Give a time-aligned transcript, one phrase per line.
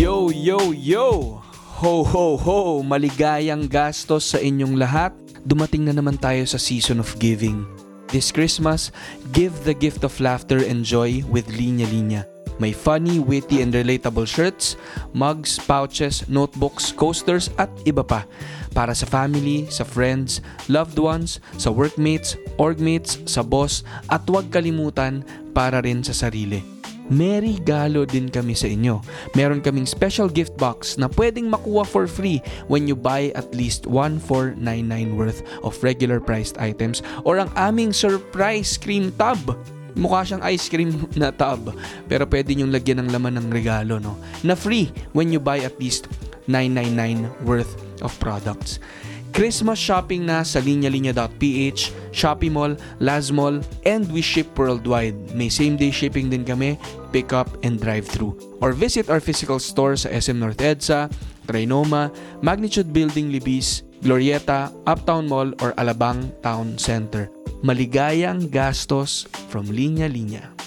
[0.00, 1.44] Yo, yo, yo!
[1.84, 2.80] Ho, ho, ho!
[2.80, 5.12] Maligayang gastos sa inyong lahat.
[5.44, 7.68] Dumating na naman tayo sa season of giving.
[8.08, 8.96] This Christmas,
[9.36, 12.24] give the gift of laughter and joy with Linya Linya.
[12.56, 14.80] May funny, witty, and relatable shirts,
[15.12, 18.24] mugs, pouches, notebooks, coasters, at iba pa.
[18.72, 20.40] Para sa family, sa friends,
[20.72, 25.20] loved ones, sa workmates, orgmates, sa boss, at huwag kalimutan
[25.52, 26.79] para rin sa sarili.
[27.10, 29.02] Merry Galo din kami sa inyo.
[29.34, 32.38] Meron kaming special gift box na pwedeng makuha for free
[32.70, 38.78] when you buy at least 1499 worth of regular priced items or ang aming surprise
[38.78, 39.58] cream tub.
[39.98, 41.74] Mukha siyang ice cream na tub
[42.06, 44.14] pero pwede niyong lagyan ng laman ng regalo no
[44.46, 44.86] na free
[45.18, 46.06] when you buy at least
[46.46, 48.78] 999 worth of products.
[49.30, 51.80] Christmas shopping na sa linyalinya.ph,
[52.10, 55.16] Shopee Mall, Lazmall, and we ship worldwide.
[55.32, 56.76] May same-day shipping din kami,
[57.14, 58.34] pick up and drive-thru.
[58.60, 61.08] Or visit our physical store sa SM North EDSA,
[61.48, 62.12] Trinoma,
[62.44, 67.32] Magnitude Building Libis, Glorieta, Uptown Mall, or Alabang Town Center.
[67.60, 70.59] Maligayang gastos from Linya Linya.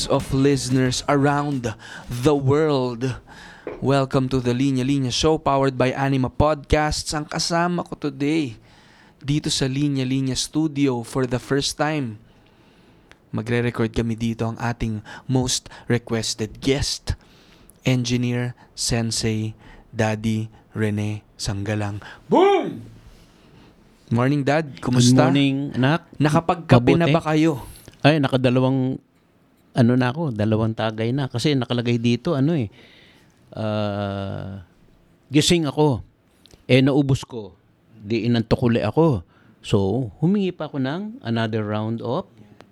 [0.00, 1.76] Millions of listeners around
[2.08, 3.20] the world.
[3.84, 7.12] Welcome to the Linya Linya Show powered by Anima Podcasts.
[7.12, 8.56] Ang kasama ko today
[9.20, 12.16] dito sa Linya Linya Studio for the first time.
[13.28, 17.12] Magre-record kami dito ang ating most requested guest,
[17.84, 19.52] Engineer Sensei
[19.92, 22.00] Daddy Rene Sanggalang.
[22.24, 22.88] Boom!
[24.08, 25.12] Morning Dad, kumusta?
[25.12, 26.08] Good morning, anak.
[26.16, 27.62] Nakapagkape na ba kayo?
[28.00, 28.96] Ay, nakadalawang,
[29.74, 31.30] ano na ako, dalawang tagay na.
[31.30, 32.68] Kasi nakalagay dito, ano eh,
[33.54, 34.62] ah,
[35.30, 36.02] gising ako.
[36.70, 37.54] Eh, naubos ko.
[38.00, 39.22] Di inantok uli ako.
[39.60, 42.24] So, humingi pa ako ng another round of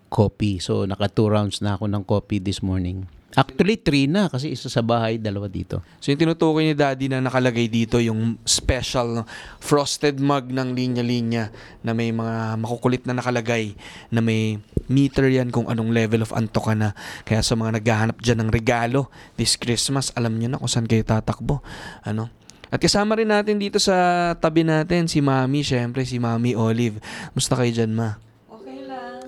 [0.08, 0.56] coffee.
[0.56, 3.04] So, naka two rounds na ako ng coffee this morning.
[3.36, 5.84] Actually, three na kasi isa sa bahay, dalawa dito.
[6.00, 9.28] So yung tinutukoy ni Daddy na nakalagay dito yung special
[9.60, 11.52] frosted mug ng linya-linya
[11.84, 13.76] na may mga makukulit na nakalagay
[14.08, 14.56] na may
[14.88, 16.96] meter yan kung anong level of antok ka na.
[17.22, 21.04] Kaya sa mga naghahanap dyan ng regalo this Christmas, alam nyo na kung saan kayo
[21.04, 21.62] tatakbo.
[22.02, 22.32] Ano?
[22.68, 27.00] At kasama rin natin dito sa tabi natin si Mami, syempre si Mami Olive.
[27.32, 28.20] Musta kayo dyan, Ma?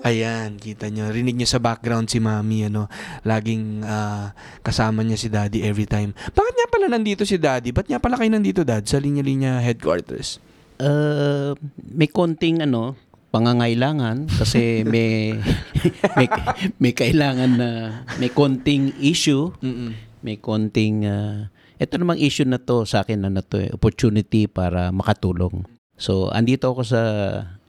[0.01, 1.13] Ayan, kita nyo.
[1.13, 2.89] Rinig nyo sa background si Mami, ano.
[3.21, 4.33] Laging ah,
[4.65, 6.17] kasama niya si Daddy every time.
[6.17, 7.69] Bakit nga pala nandito si Daddy?
[7.69, 8.89] Ba't nga pala kayo nandito, Dad?
[8.89, 10.41] Sa linya-linya headquarters?
[10.81, 12.97] Uh, may konting ano,
[13.31, 15.39] pangangailangan kasi may
[16.19, 16.27] may,
[16.77, 17.69] may kailangan na
[18.19, 19.95] may konting issue, Mm-mm.
[20.21, 21.47] may konting uh,
[21.81, 25.65] ito namang issue na to sa akin na to, eh, opportunity para makatulong.
[25.97, 27.01] So, andito ako sa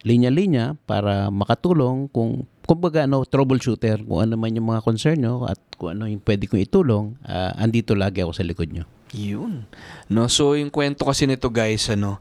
[0.05, 5.57] linya-linya para makatulong kung kumbaga ano, troubleshooter, kung ano man yung mga concern nyo at
[5.81, 8.85] kung ano yung pwede kong itulong, ah, andito lagi ako sa likod nyo.
[9.13, 9.69] Yun.
[10.09, 12.21] No, so yung kwento kasi nito, guys, ano,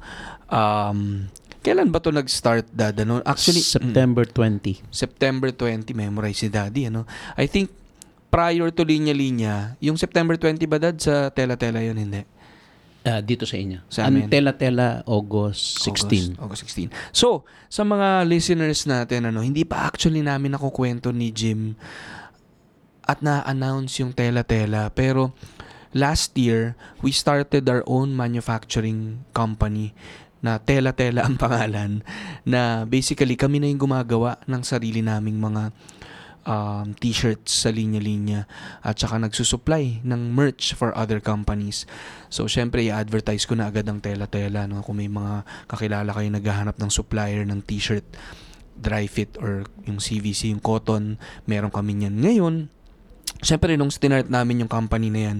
[0.51, 1.27] um,
[1.61, 2.97] kailan ba to nag-start, Dad?
[3.05, 3.21] Ano?
[3.21, 4.81] Actually, mm, September 20.
[4.89, 7.05] September 20, memorize si Daddy, ano?
[7.37, 7.69] I think,
[8.33, 12.21] prior to linya-linya, yung September 20 ba, Dad, sa Tela-Tela yun, hindi?
[13.01, 13.81] Ah, dito sa inyo.
[13.89, 14.29] Sa amin.
[14.29, 16.37] Antela-tela August 16.
[16.37, 16.93] August, August 16.
[17.09, 21.73] So, sa mga listeners natin, ano, hindi pa actually namin nakukwento ni Jim
[23.09, 24.93] at na-announce yung Tela-Tela.
[24.93, 25.33] Pero,
[25.97, 29.97] last year, we started our own manufacturing company
[30.41, 32.01] na Tela-Tela ang pangalan
[32.43, 35.69] na basically kami na yung gumagawa ng sarili naming mga
[36.45, 38.49] um, t-shirts sa linya-linya
[38.81, 41.85] at saka nagsusupply ng merch for other companies.
[42.33, 44.65] So, syempre, i-advertise ko na agad ang tela-tela.
[44.65, 44.81] No?
[44.81, 48.05] Kung may mga kakilala kayo naghahanap ng supplier ng t-shirt,
[48.81, 52.17] dry fit or yung CVC, yung cotton, meron kami niyan.
[52.17, 52.55] Ngayon,
[53.41, 55.37] Siyempre, nung stinart namin yung company na yan,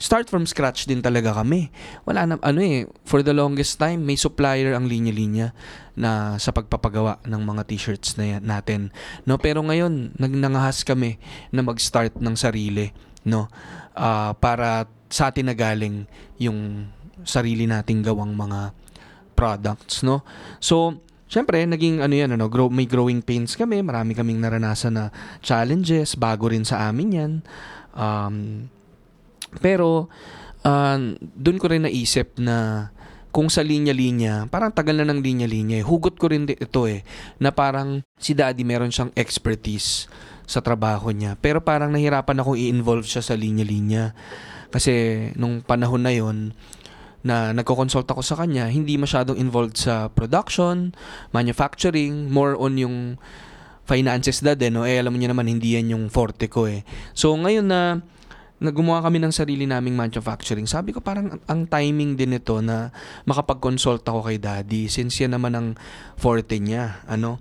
[0.00, 1.68] start from scratch din talaga kami.
[2.08, 5.52] Wala na, ano eh, for the longest time, may supplier ang linya-linya
[5.94, 8.80] na sa pagpapagawa ng mga t-shirts na yan, natin.
[9.28, 11.20] No, pero ngayon, nagnangahas kami
[11.52, 12.90] na mag-start ng sarili,
[13.28, 13.52] no?
[13.94, 16.08] Ah, para sa atin na galing
[16.40, 16.90] yung
[17.22, 18.74] sarili nating gawang mga
[19.38, 20.26] products, no?
[20.58, 23.80] So, Siyempre, naging ano yan, ano, grow, may growing pains kami.
[23.80, 25.04] Marami kaming naranasan na
[25.40, 26.14] challenges.
[26.14, 27.32] Bago rin sa amin yan.
[27.96, 28.68] Um,
[29.58, 30.12] pero,
[30.66, 32.88] ah, doon ko rin naisip na
[33.34, 35.84] kung sa linya-linya, parang tagal na ng linya-linya eh.
[35.84, 37.02] Hugot ko rin ito eh,
[37.42, 40.06] na parang si daddy meron siyang expertise
[40.46, 41.34] sa trabaho niya.
[41.42, 44.14] Pero parang nahirapan akong i-involve siya sa linya-linya.
[44.70, 46.54] Kasi nung panahon na yon
[47.24, 50.92] na nagko-consult ako sa kanya, hindi masyadong involved sa production,
[51.32, 52.96] manufacturing, more on yung
[53.88, 54.84] finances dad eh, no?
[54.84, 56.84] Eh, alam niyo naman, hindi yan yung forte ko eh.
[57.16, 58.00] So, ngayon na
[58.60, 62.92] naggumawa kami ng sarili naming manufacturing, sabi ko parang ang- timing din ito na
[63.28, 65.68] makapag-consult ako kay daddy since yan naman ang
[66.16, 67.04] forte niya.
[67.08, 67.40] Ano?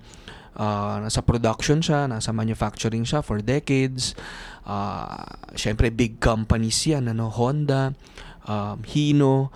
[0.53, 4.15] Ah, nasa production siya, nasa manufacturing siya for decades.
[4.63, 7.09] Ah, Siyempre, big companies yan.
[7.09, 7.31] Ano?
[7.31, 7.95] Honda,
[8.47, 9.51] um, Hino,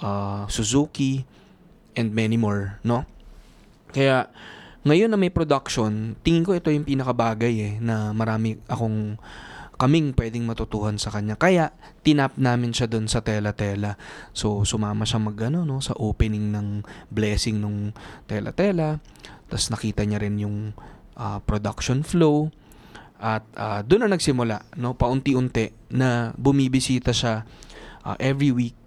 [0.00, 1.24] ah, Suzuki,
[1.96, 2.78] and many more.
[2.84, 3.08] No?
[3.92, 4.28] Kaya,
[4.86, 9.18] ngayon na may production, tingin ko ito yung pinakabagay eh, na marami akong
[9.76, 11.36] kaming pwedeng matutuhan sa kanya.
[11.36, 14.00] Kaya, tinap namin siya doon sa tela-tela.
[14.32, 16.68] So, sumama siya mag, ano, no, sa opening ng
[17.12, 17.92] blessing nung
[18.24, 19.00] tela-tela.
[19.46, 20.72] Tapos nakita niya rin yung
[21.16, 22.48] ah, production flow.
[23.16, 27.44] At ah, doon na nagsimula, no, paunti-unti na bumibisita siya
[28.06, 28.78] ah, every week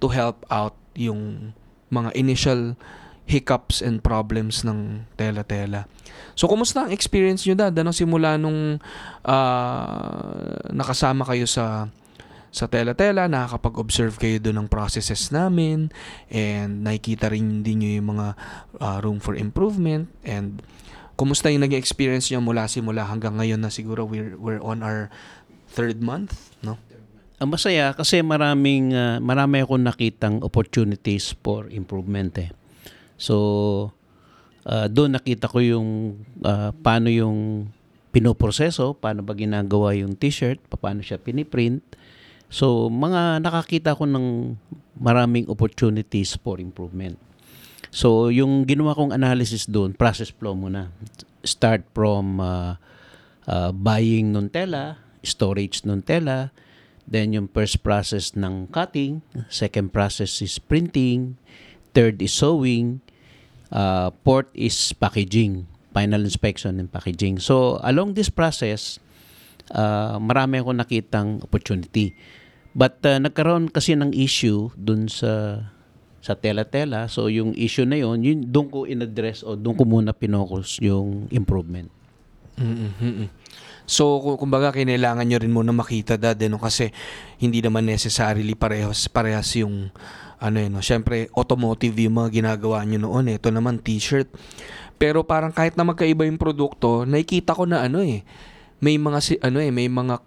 [0.00, 1.52] to help out yung
[1.92, 2.80] mga initial
[3.24, 5.88] hiccups and problems ng tela-tela.
[6.36, 7.76] So, kumusta ang experience nyo, Dad?
[7.76, 8.80] Ano simula nung
[9.24, 11.92] ah, nakasama kayo sa
[12.54, 15.90] sa tela-tela, nakakapag-observe kayo doon ng processes namin
[16.30, 18.26] and nakikita rin din nyo yung mga
[18.78, 20.62] ah, room for improvement and
[21.18, 25.10] kumusta yung naging experience nyo mula simula hanggang ngayon na siguro we're, we're on our
[25.74, 26.78] third month, no?
[27.42, 32.50] Ang masaya kasi maraming ah, marami akong nakitang opportunities for improvement eh.
[33.18, 33.90] So
[34.62, 35.88] ah, doon nakita ko yung
[36.46, 37.70] ah, paano yung
[38.14, 41.82] pinoproseso, paano ba ginagawa yung t-shirt, paano siya piniprint.
[42.46, 44.54] So mga nakakita ko ng
[45.02, 47.18] maraming opportunities for improvement.
[47.90, 50.94] So yung ginawa kong analysis doon, process flow muna.
[51.42, 52.78] Start from ah,
[53.50, 56.54] ah, buying ng tela, storage ng tela,
[57.04, 59.20] Then yung first process ng cutting,
[59.52, 61.36] second process is printing,
[61.92, 63.04] third is sewing,
[63.68, 67.38] uh, fourth is packaging, final inspection and packaging.
[67.38, 68.98] So along this process,
[69.70, 72.16] uh, marami akong nakitang opportunity.
[72.74, 75.62] But uh, nagkaroon kasi ng issue dun sa
[76.24, 77.06] sa tela-tela.
[77.12, 81.28] So yung issue na yun, yun doon ko in-address o doon ko muna pinokus yung
[81.28, 81.92] improvement.
[82.56, 83.28] mm
[83.84, 86.56] So, ku- kumbaga, kinailangan nyo rin muna makita dad, eh, no?
[86.56, 86.88] kasi
[87.40, 89.92] hindi naman necessarily parehas, parehas yung,
[90.40, 90.80] ano yun, no?
[90.80, 93.36] syempre, automotive yung mga ginagawa nyo noon, eh.
[93.36, 94.28] ito naman t-shirt.
[94.96, 98.24] Pero parang kahit na magkaiba yung produkto, nakikita ko na ano eh,
[98.80, 100.20] may mga, ano eh, may mga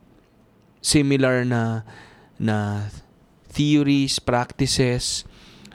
[0.82, 1.82] similar na,
[2.38, 2.88] na
[3.50, 5.26] theories, practices,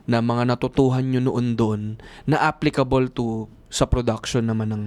[0.06, 1.82] na mga natutuhan nyo noon doon
[2.26, 4.84] na applicable to sa production naman ng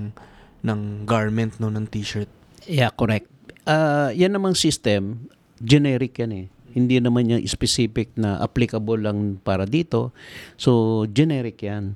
[0.66, 2.28] ng garment no ng t-shirt.
[2.66, 3.30] Yeah, correct.
[3.66, 5.30] Ah, yan namang system,
[5.62, 6.46] generic yan eh.
[6.76, 10.12] Hindi naman yung specific na applicable lang para dito.
[10.60, 11.96] So, generic yan.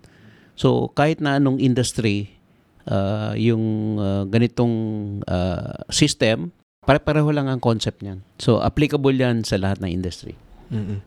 [0.56, 2.34] So, kahit na anong industry,
[2.88, 4.74] ah, yung ah, ganitong
[5.28, 6.56] ah, system,
[6.88, 8.24] pare-pareho lang ang concept niyan.
[8.40, 10.34] So, applicable yan sa lahat ng industry.
[10.72, 11.06] mm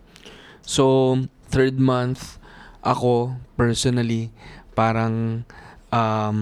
[0.62, 1.18] So,
[1.50, 2.38] third month
[2.82, 4.30] ako personally
[4.74, 5.46] parang
[5.94, 6.38] um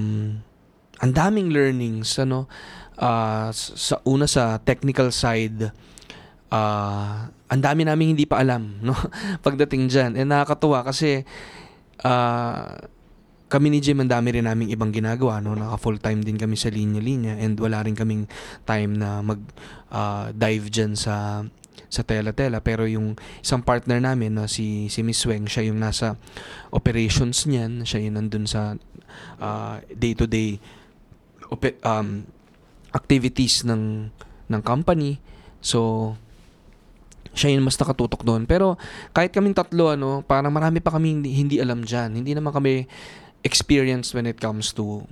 [1.01, 2.49] ang daming learnings ano
[3.51, 5.73] S- sa una sa technical side
[6.53, 8.95] ah ang dami namin hindi pa alam no?
[9.41, 11.25] Pagdating diyan eh nakakatuwa kasi
[12.05, 12.77] ah
[13.51, 15.59] kami ni Jim ang dami rin naming ibang ginagawa no?
[15.59, 18.31] Naka full time din kami sa linya-linya and wala rin kaming
[18.63, 19.43] time na mag
[19.91, 21.43] ah, dive diyan sa
[21.91, 22.63] sa tela-tela.
[22.63, 26.15] Pero yung isang partner namin na si si Miss Weng siya yung nasa
[26.71, 27.83] operations niyan.
[27.83, 28.79] Siya yung nandun sa
[29.43, 30.63] ah, day-to-day
[31.51, 32.23] ope- um,
[32.95, 34.11] activities ng
[34.51, 35.23] ng company.
[35.63, 36.13] So
[37.31, 38.45] siya yung mas nakatutok doon.
[38.47, 38.75] Pero
[39.15, 42.91] kahit kaming tatlo ano parang marami pa kami hindi, hindi alam diyan hindi naman kami
[43.47, 45.07] experienced when it comes to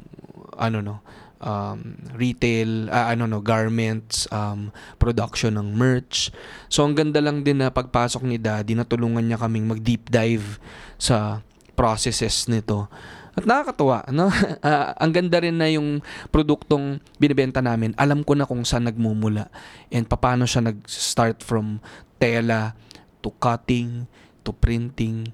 [0.58, 0.96] ano no
[1.38, 6.34] um, retail ah, ano no garments um, production ng merch.
[6.66, 10.58] So ang ganda lang din na pagpasok ni daddy natulungan niya kaming mag deep dive
[10.98, 11.40] sa
[11.78, 12.90] processes nito
[13.38, 14.26] at nakakatuwa no
[14.66, 16.02] Ah, ang ganda rin na yung
[16.34, 19.48] produktong binibenta namin alam ko na kung saan nagmumula
[19.94, 21.78] and paano siya nag-start from
[22.18, 22.74] tela
[23.22, 24.10] to cutting
[24.42, 25.30] to printing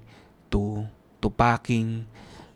[0.53, 0.85] to
[1.17, 2.05] to packing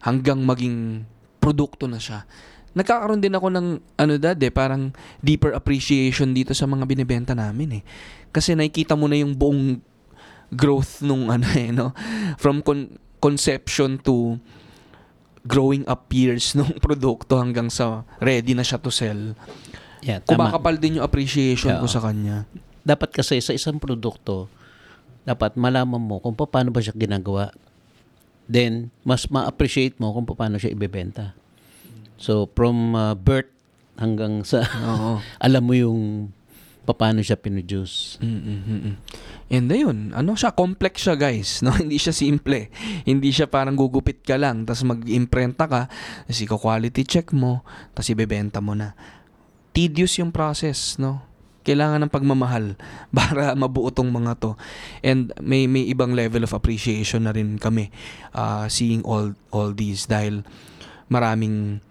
[0.05, 1.03] hanggang maging
[1.41, 2.29] produkto na siya
[2.77, 7.81] nagkakaroon din ako ng ano dad eh, parang deeper appreciation dito sa mga binibenta namin
[7.81, 7.83] eh.
[8.29, 9.81] Kasi nakikita mo na yung buong
[10.53, 11.93] growth nung ano eh, no?
[12.37, 14.39] From con- conception to
[15.45, 19.35] growing up years nung produkto hanggang sa ready na siya to sell.
[19.99, 20.47] Yeah, tama.
[20.51, 21.91] Kumakapal din yung appreciation ko Oo.
[21.91, 22.47] sa kanya.
[22.79, 24.49] dapat kasi sa isang produkto,
[25.27, 27.53] dapat malaman mo kung paano ba siya ginagawa.
[28.49, 31.37] Then, mas ma-appreciate mo kung paano siya ibebenta.
[32.17, 33.51] So, from uh, birth
[33.99, 35.21] hanggang sa, Oo.
[35.45, 36.33] alam mo yung
[36.95, 38.17] paano siya pinuduce.
[38.21, 38.95] Mm-mm-mm.
[39.49, 41.73] And ayun, ano siya, complex siya guys, no?
[41.81, 42.69] Hindi siya simple.
[43.05, 45.89] Hindi siya parang gugupit ka lang, tapos mag-imprenta ka,
[46.29, 47.65] tapos iko-quality check mo,
[47.97, 48.93] tapos ibebenta mo na.
[49.73, 51.25] Tedious yung process, no?
[51.65, 52.77] Kailangan ng pagmamahal
[53.17, 54.53] para mabuo tong mga to.
[55.01, 57.89] And may may ibang level of appreciation na rin kami
[58.37, 60.45] uh, seeing all all these dahil
[61.09, 61.81] maraming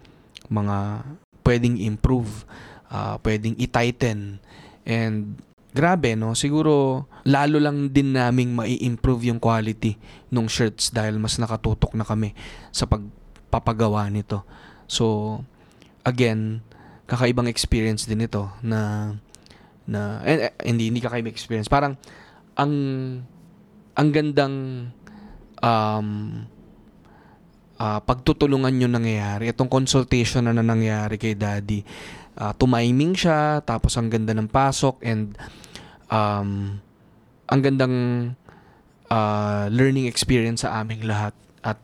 [0.48, 1.04] mga
[1.44, 2.44] pwedeng improve,
[2.92, 4.40] uh, pwedeng i-tighten.
[4.88, 5.36] And
[5.76, 10.00] grabe no, siguro lalo lang din naming mai-improve yung quality
[10.32, 12.32] ng shirts dahil mas nakatutok na kami
[12.72, 14.48] sa pagpapagawa nito.
[14.88, 15.36] So
[16.08, 16.64] again,
[17.04, 19.12] kakaibang experience din ito na
[19.84, 21.68] na eh, eh, hindi hindi kakaibang experience.
[21.68, 22.00] Parang
[22.56, 22.72] ang
[23.92, 24.56] ang gandang
[25.60, 26.08] um
[27.78, 29.52] ah, pagtutulungan yung nangyayari.
[29.52, 31.86] Itong consultation na, na nangyayari kay daddy.
[32.38, 35.34] Ah, tumiming siya, tapos ang ganda ng pasok and
[36.06, 36.78] um,
[37.50, 37.96] ang gandang
[39.10, 41.34] ah, learning experience sa aming lahat.
[41.66, 41.82] At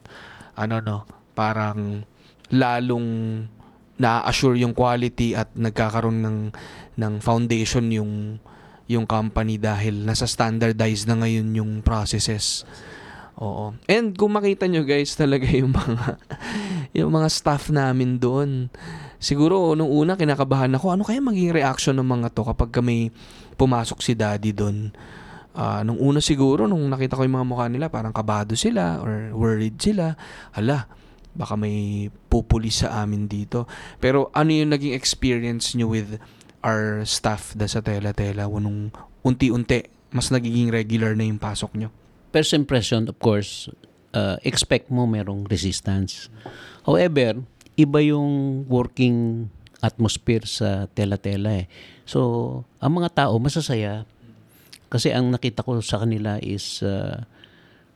[0.55, 0.99] ano no,
[1.35, 2.07] parang
[2.55, 3.09] lalong
[3.99, 6.39] na-assure yung quality at nagkakaroon ng
[6.99, 8.39] ng foundation yung
[8.87, 12.63] yung company dahil nasa standardized na ngayon yung processes.
[13.41, 13.75] Oo.
[13.91, 16.21] And kung makita nyo guys talaga yung mga
[17.03, 18.71] yung mga staff namin doon.
[19.25, 23.09] Siguro nung una kinakabahan ako, ano kaya maging reaction ng mga to kapag kami
[23.57, 24.93] pumasok si daddy doon.
[25.57, 29.33] Ah, nung una siguro nung nakita ko yung mga mukha nila parang kabado sila or
[29.33, 30.13] worried sila.
[30.53, 30.85] Hala,
[31.33, 33.65] baka may pupulis sa amin dito.
[33.97, 36.21] Pero ano yung naging experience nyo with
[36.61, 38.93] our staff da sa Tela Tela nung
[39.25, 41.89] unti-unti mas nagiging regular na yung pasok nyo?
[42.29, 43.73] First impression, of course,
[44.13, 46.29] uh, expect mo merong resistance.
[46.85, 47.41] However,
[47.75, 49.49] iba yung working
[49.85, 51.67] atmosphere sa tela-tela eh.
[52.09, 54.09] So, ang mga tao masasaya
[54.89, 57.27] kasi ang nakita ko sa kanila is uh,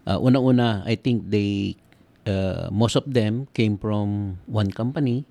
[0.05, 1.79] uh, unang-una, I think they
[2.27, 5.25] uh, most of them came from one company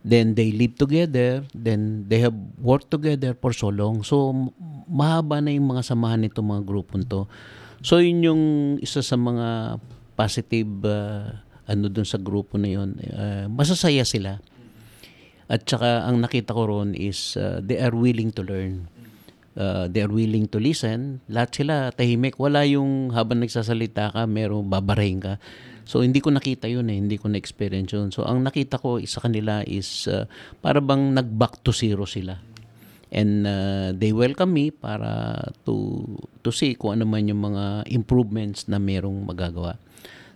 [0.00, 4.00] then they live together, then they have worked together for so long.
[4.00, 4.32] So,
[4.88, 7.28] mahaba na yung mga samahan nito mga grupong to.
[7.84, 8.42] So, yun yung
[8.80, 9.80] isa sa mga
[10.16, 11.36] positive uh,
[11.70, 12.98] ano dun sa grupo na yun.
[12.98, 14.42] Uh, masasaya sila.
[15.46, 18.90] At saka, ang nakita ko ron is uh, they are willing to learn.
[19.54, 21.22] Uh, they are willing to listen.
[21.26, 22.38] Lahat sila tahimik.
[22.38, 25.42] Wala yung habang nagsasalita ka, merong babarahin ka.
[25.90, 28.14] So hindi ko nakita yun eh, hindi ko na-experience yun.
[28.14, 30.30] So ang nakita ko sa kanila is uh,
[30.62, 32.38] para bang nag-back to zero sila.
[33.10, 35.34] And uh, they welcome me para
[35.66, 36.06] to
[36.46, 39.82] to see kung ano man yung mga improvements na merong magagawa.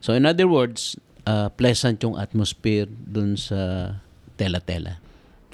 [0.03, 3.93] So in other words, uh, pleasant yung atmosphere dun sa
[4.37, 5.05] tela-tela.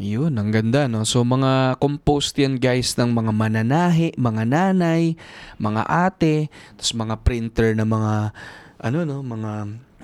[0.00, 1.04] Yun, ang ganda, no?
[1.04, 5.12] So, mga compost yan, guys, ng mga mananahi, mga nanay,
[5.60, 6.48] mga ate,
[6.80, 8.32] tapos mga printer na mga,
[8.80, 9.20] ano, no?
[9.20, 9.52] Mga,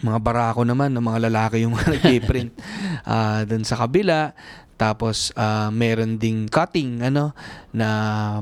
[0.05, 2.53] mga barako naman, ng mga lalaki yung nagpiprint
[3.09, 4.37] ah dun sa kabila.
[4.77, 7.33] Tapos, ah, meron ding cutting, ano,
[7.73, 7.89] na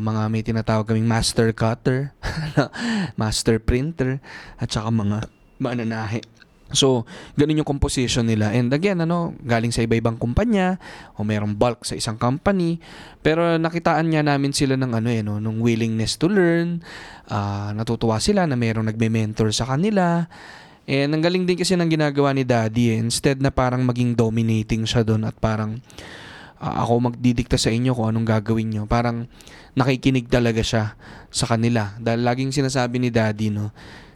[0.03, 2.11] mga may tinatawag kaming master cutter,
[3.21, 4.19] master printer,
[4.59, 5.31] at saka mga
[5.63, 6.34] mananahi.
[6.73, 7.05] So,
[7.37, 8.49] ganun yung composition nila.
[8.57, 10.81] And again, ano, galing sa iba-ibang kumpanya
[11.15, 12.81] o merong bulk sa isang company.
[13.21, 16.81] Pero nakitaan niya namin sila ng ano eh, no, nung willingness to learn.
[17.29, 20.25] Ah, natutuwa sila na merong nagme-mentor sa kanila.
[20.89, 22.99] And ang galing din kasi ng ginagawa ni Daddy eh.
[23.01, 25.85] Instead na parang maging dominating siya doon at parang
[26.65, 28.83] ah, ako magdidikta sa inyo kung anong gagawin nyo.
[28.89, 29.29] Parang
[29.77, 30.97] nakikinig talaga siya
[31.29, 31.93] sa kanila.
[32.01, 33.69] Dahil laging sinasabi ni Daddy, no,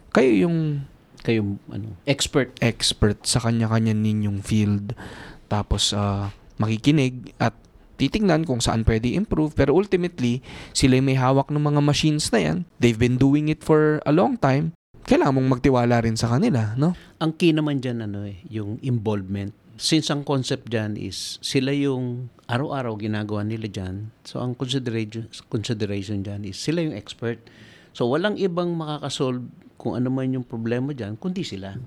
[0.09, 0.81] kayo yung
[1.29, 2.57] Kayo ano, expert.
[2.57, 4.97] expert sa kanya-kanya ninyong field.
[5.45, 7.53] Tapos ah, makikinig at
[8.01, 9.53] titingnan kung saan pwede improve.
[9.53, 10.41] Pero ultimately,
[10.73, 12.57] sila may hawak ng mga machines na yan.
[12.81, 14.73] They've been doing it for a long time.
[15.05, 16.97] Kailangan mong magtiwala rin sa kanila, no?
[17.21, 19.53] Ang key naman dyan, ano eh, yung involvement.
[19.79, 24.11] Since ang concept dyan is sila yung araw-araw ginagawa nila dyan.
[24.25, 27.39] So ang consideration, consideration dyan is sila yung expert.
[27.95, 29.47] So walang ibang makakasolve
[29.79, 31.79] kung ano man yung problema dyan, kundi sila.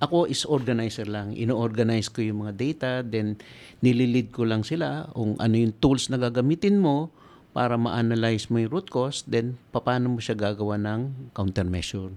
[0.00, 1.36] Ako is organizer lang.
[1.36, 3.36] Ino-organize ko yung mga data, then
[3.84, 7.12] nililid ko lang sila kung ano yung tools na gagamitin mo
[7.52, 12.14] para ma-analyze mo yung root cause, then paano mo siya gagawa ng countermeasure.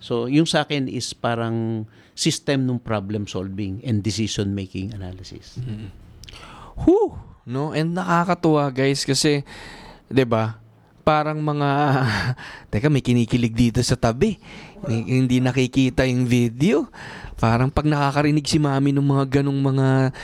[0.00, 1.84] So, yung sa akin is parang
[2.16, 5.60] system ng problem solving and decision making analysis.
[6.80, 7.20] Whew!
[7.44, 7.76] No?
[7.76, 9.44] And nakakatuwa guys kasi,
[10.08, 10.56] 'di ba?
[11.10, 11.70] Parang mga
[12.70, 14.38] Teka, may kinikilig dito sa tabi.
[14.86, 16.86] Hindi nakikita yung video.
[17.34, 20.14] Parang pag nakakarinig si Mami ng mga ganong mga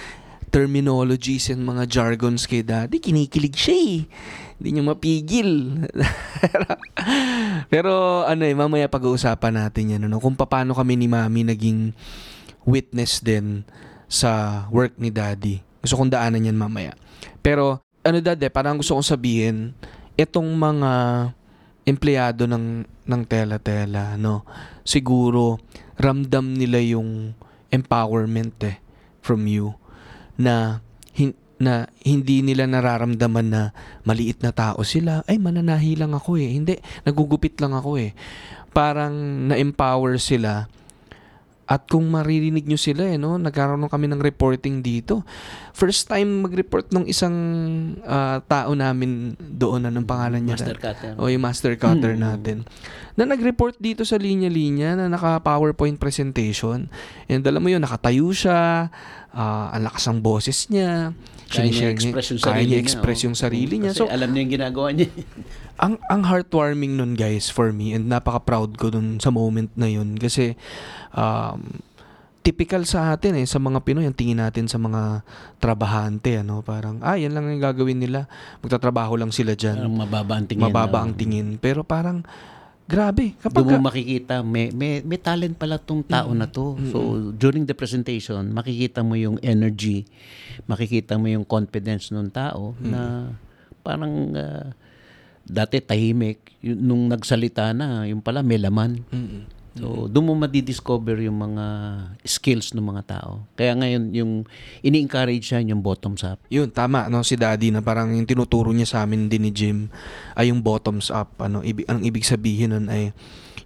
[0.55, 3.99] terminologies and mga jargons kay Daddy, kinikilig siya eh.
[4.63, 5.51] Hindi niya mapigil.
[7.75, 10.07] Pero ano eh, mamaya pag-uusapan natin yan.
[10.07, 11.99] Ano, kung paano kami ni Mami naging
[12.63, 13.67] witness din
[14.07, 15.67] sa work ni Daddy.
[15.83, 16.95] Gusto kong daanan yan mamaya.
[17.43, 19.75] Pero ano Daddy, parang gusto kong sabihin,
[20.17, 20.93] itong mga
[21.87, 24.43] empleyado ng ng tela-tela, no?
[24.83, 25.63] Siguro
[25.95, 27.33] ramdam nila yung
[27.71, 28.77] empowerment eh
[29.23, 29.79] from you
[30.35, 30.83] na
[31.15, 33.63] hin- na hindi nila nararamdaman na
[34.05, 35.25] maliit na tao sila.
[35.25, 36.53] Ay, mananahi lang ako eh.
[36.53, 36.77] Hindi,
[37.09, 38.13] nagugupit lang ako eh.
[38.77, 40.69] Parang na-empower sila.
[41.67, 43.35] At kung maririnig nyo sila eh, no?
[43.43, 45.27] nagkaroon kami ng reporting dito.
[45.75, 47.35] First time mag-report ng isang
[48.07, 50.63] ah, tao namin doon, anong pangalan niya?
[50.63, 51.13] Master cutter.
[51.19, 52.23] O yung master cutter Hmm.
[52.23, 52.57] natin.
[53.19, 56.87] Na nag-report dito sa linya-linya na naka-PowerPoint presentation.
[57.27, 58.87] And alam mo yun, nakatayo siya,
[59.35, 61.13] ah, ang lakas ng boses niya.
[61.47, 62.83] Kaya niya express yung sarili niya niya.
[62.83, 63.25] express oh.
[63.31, 63.93] yung sarili niya.
[63.95, 65.11] Kasi So, alam niya yung ginagawa niya.
[65.85, 70.17] ang ang heartwarming nun guys for me and napaka-proud ko dun sa moment na yun
[70.17, 70.57] kasi
[71.17, 71.61] um,
[72.41, 75.27] typical sa atin eh sa mga Pinoy ang tingin natin sa mga
[75.59, 78.31] trabahante ano parang ah yan lang yung gagawin nila
[78.63, 80.63] magtatrabaho lang sila diyan Parang mababa ang tingin.
[80.63, 82.23] mababa ang tingin pero parang
[82.87, 86.79] grabe kapag Doon mo makikita, may, may, may talent pala tong tao na to.
[86.95, 86.99] So,
[87.35, 90.07] during the presentation, makikita mo yung energy,
[90.71, 93.35] makikita mo yung confidence ng tao na
[93.83, 94.71] parang ah,
[95.43, 99.03] dati tahimik, Yung- nung nagsalita na, yung pala may laman.
[99.11, 99.43] Mm-mm.
[99.77, 101.65] So, doon mo madidiscover yung mga
[102.25, 103.45] skills ng mga tao.
[103.61, 104.33] Kaya ngayon, yung
[104.81, 106.41] ini-encourage siya yung bottoms up.
[106.49, 109.93] Yun, tama, no, si Daddy na parang yung tinuturo niya sa amin din ni Jim
[110.33, 111.37] ay yung bottoms up.
[111.45, 113.13] Ano, ibig, ang ibig sabihin nun ay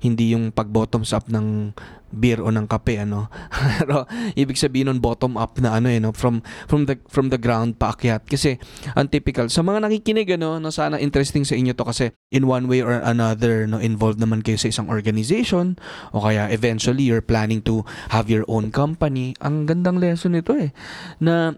[0.00, 1.76] hindi yung pag-bottoms up ng
[2.10, 3.30] beer o ng kape, ano.
[3.78, 7.38] Pero ibig sabihin nun bottom up na ano eh, no, from, from, the, from the
[7.38, 8.26] ground paakyat.
[8.26, 8.58] Kasi
[8.98, 12.66] ang typical, sa mga nakikinig, ano, no, sana interesting sa inyo to kasi in one
[12.66, 15.78] way or another, no, involved naman kayo sa isang organization
[16.10, 19.38] o kaya eventually you're planning to have your own company.
[19.38, 20.74] Ang gandang lesson nito eh,
[21.22, 21.54] na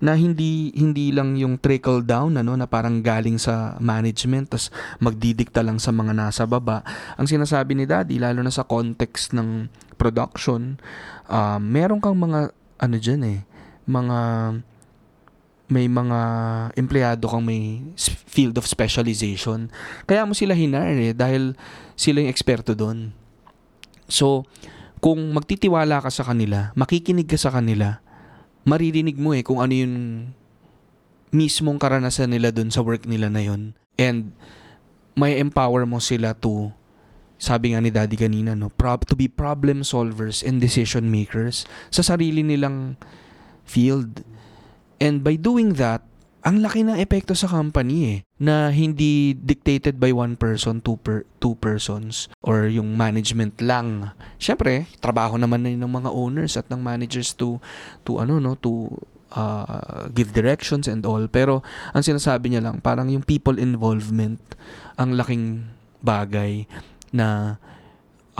[0.00, 5.60] na hindi hindi lang yung trickle down ano na parang galing sa management tas magdidikta
[5.60, 6.80] lang sa mga nasa baba.
[7.20, 9.68] Ang sinasabi ni daddy lalo na sa context ng
[10.00, 10.80] production
[11.28, 13.40] um, meron kang mga ano diyan eh
[13.84, 14.18] mga
[15.70, 16.20] may mga
[16.74, 17.78] empleyado kang may
[18.26, 19.70] field of specialization.
[20.08, 21.54] Kaya mo sila hinar eh dahil
[22.00, 23.12] sila yung eksperto doon
[24.08, 24.48] so
[25.04, 28.00] kung magtitiwala ka sa kanila makikinig ka sa kanila
[28.70, 29.96] maririnig mo eh kung ano yung
[31.34, 33.74] mismong karanasan nila dun sa work nila na yun.
[33.98, 34.30] And
[35.18, 36.70] may empower mo sila to
[37.40, 42.04] sabi nga ni Daddy kanina no, prob- to be problem solvers and decision makers sa
[42.04, 43.00] sarili nilang
[43.64, 44.22] field.
[45.00, 46.04] And by doing that,
[46.40, 51.28] ang laki ng epekto sa company eh na hindi dictated by one person, two per
[51.36, 54.16] two persons or yung management lang.
[54.40, 57.60] Syempre, trabaho naman na ng mga owners at ng managers to
[58.08, 58.88] to ano no, to
[59.36, 61.28] uh, give directions and all.
[61.28, 61.60] Pero
[61.92, 64.40] ang sinasabi niya lang, parang yung people involvement
[64.96, 65.68] ang laking
[66.00, 66.64] bagay
[67.12, 67.60] na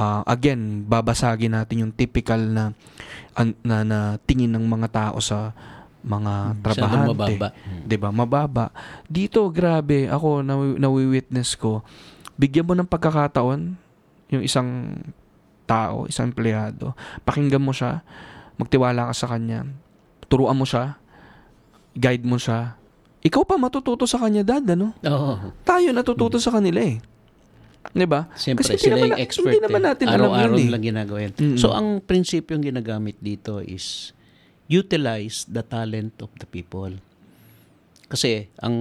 [0.01, 2.73] uh, again, babasagin natin yung typical na
[3.61, 5.53] na, na tingin ng mga tao sa
[6.03, 7.11] mga Masyadong trabahante.
[7.13, 7.49] mababa.
[7.85, 8.09] 'di ba?
[8.11, 8.67] Mababa.
[9.05, 11.85] Dito grabe ako nawi- nawi-witness ko.
[12.35, 13.77] Bigyan mo ng pagkakataon
[14.31, 14.97] yung isang
[15.65, 16.97] tao, isang empleyado.
[17.23, 18.01] Pakinggan mo siya,
[18.57, 19.69] magtiwala ka sa kanya.
[20.27, 20.97] Turuan mo siya,
[21.93, 22.75] guide mo siya.
[23.21, 24.97] Ikaw pa matututo sa kanya, dad, ano?
[24.97, 25.53] Oo.
[25.61, 26.97] Tayo natututo sa kanila eh.
[27.83, 28.29] 'Di ba?
[28.35, 29.45] Siyempre, Kasi sila naman yung expert.
[29.47, 29.87] hindi naman eh.
[29.89, 30.71] natin alam Araw-araw yun eh.
[30.71, 31.33] lang ginagawa yan.
[31.35, 31.57] Mm-mm.
[31.57, 34.13] So, ang prinsipyong ginagamit dito is
[34.71, 36.95] utilize the talent of the people.
[38.07, 38.75] Kasi, ang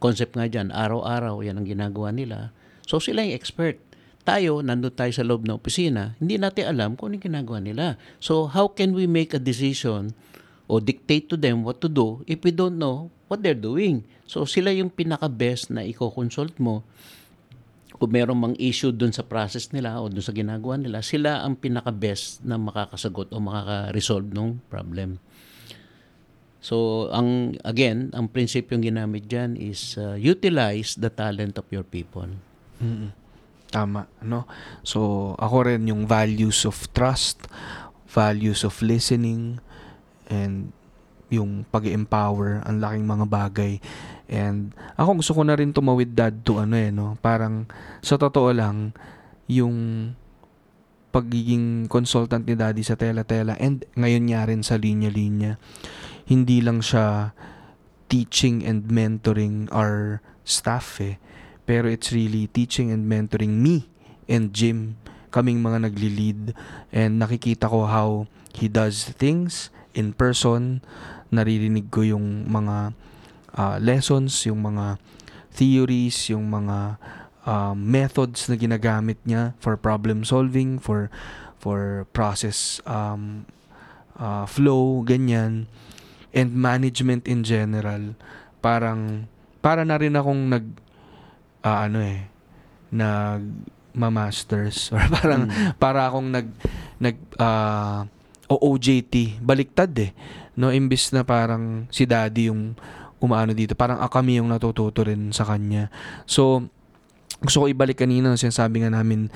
[0.00, 2.52] concept nga dyan, araw-araw, yan ang ginagawa nila.
[2.88, 3.76] So, sila yung expert.
[4.24, 8.00] Tayo, nandun tayo sa loob ng opisina, hindi natin alam kung ano ginagawa nila.
[8.24, 10.16] So, how can we make a decision
[10.64, 14.00] o dictate to them what to do if we don't know what they're doing?
[14.24, 16.88] So, sila yung pinaka-best na i-consult mo
[17.94, 21.54] kung meron mang issue dun sa process nila o dun sa ginagawa nila, sila ang
[21.56, 25.20] pinaka-best na makakasagot o makaka-resolve ng problem.
[26.64, 32.24] So, ang again, ang prinsipyong ginamit diyan is uh, utilize the talent of your people.
[32.80, 33.12] Mm-mm.
[33.68, 34.48] Tama, no?
[34.80, 37.44] So, ako rin yung values of trust,
[38.08, 39.60] values of listening,
[40.32, 40.72] and
[41.28, 43.74] yung pag empower ang laking mga bagay.
[44.24, 47.20] And ako gusto ko na rin tumawid dad to ano eh, no?
[47.20, 47.68] Parang
[48.00, 48.96] sa totoo lang,
[49.52, 50.08] yung
[51.12, 55.60] pagiging consultant ni daddy sa tela-tela and ngayon nga rin sa linya-linya,
[56.24, 57.36] hindi lang siya
[58.08, 61.20] teaching and mentoring our staff eh.
[61.64, 63.88] Pero it's really teaching and mentoring me
[64.28, 65.00] and Jim.
[65.32, 66.54] Kaming mga nagli-lead
[66.92, 70.84] and nakikita ko how he does things in person.
[71.32, 72.94] Naririnig ko yung mga
[73.56, 75.00] uh, lessons, yung mga
[75.50, 77.00] theories, yung mga
[77.48, 81.10] uh, methods na ginagamit niya for problem solving, for
[81.58, 83.48] for process um,
[84.20, 85.66] uh, flow, ganyan
[86.34, 88.12] and management in general
[88.58, 89.30] parang
[89.62, 90.66] para na rin akong nag
[91.62, 92.26] ah, ano eh
[92.92, 93.42] nag
[93.94, 95.78] masters or parang Mm.
[95.78, 96.48] para akong nag
[96.98, 98.04] nag ah,
[98.50, 100.10] OJT baliktad eh
[100.58, 102.76] no imbis na parang si daddy yung
[103.22, 105.88] umaano dito parang ah, kami yung natututo rin sa kanya
[106.26, 106.66] so
[107.42, 109.26] gusto ko ibalik kanina no, sinasabi nga namin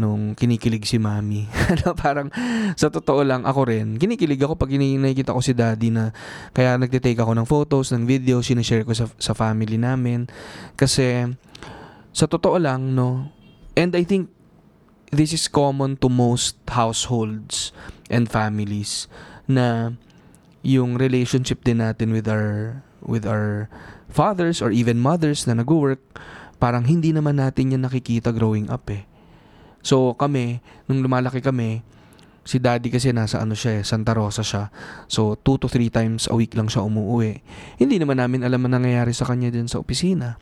[0.00, 1.44] nung kinikilig si mami.
[1.72, 2.28] Ano, parang
[2.76, 6.12] sa totoo lang ako rin, kinikilig ako pag nakikita ko si daddy na
[6.52, 10.28] kaya nagtitake ako ng photos, ng videos, sinishare ko sa, sa family namin.
[10.76, 11.28] Kasi
[12.12, 13.32] sa totoo lang, no,
[13.72, 14.28] and I think
[15.12, 17.72] this is common to most households
[18.08, 19.08] and families
[19.48, 19.96] na
[20.64, 23.66] yung relationship din natin with our with our
[24.06, 26.00] fathers or even mothers na nag-work
[26.62, 29.02] parang hindi naman natin yan nakikita growing up eh.
[29.82, 31.82] So kami, nung lumalaki kami,
[32.46, 34.70] si daddy kasi nasa ano siya eh, Santa Rosa siya.
[35.10, 37.42] So 2 to 3 times a week lang siya umuwi.
[37.82, 40.38] Hindi naman namin alam ang nangyayari sa kanya din sa opisina.